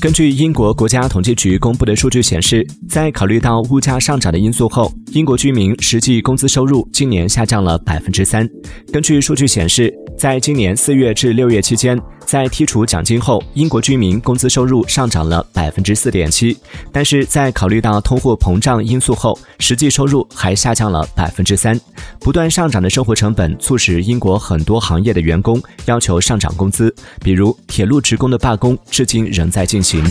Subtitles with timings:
[0.00, 8.48] 根据英国国家统计局公布的数据显示，在考虑到物价上涨的因素后，英国居民实际工资收入今年下降了百分之三。
[8.92, 16.54] 根据数据显示，在今年四月至六月期间，在剔除奖金后，英国居民工资收入上涨了百分之四点七。
[16.92, 21.80] 但是在考虑到通货膨胀因素后，实际收入还下降了百分之三。
[22.20, 30.04] 不断上涨的生活成本促使英国很多行业的员工要求上涨工资，比如铁路职工的罢工至今仍在进行。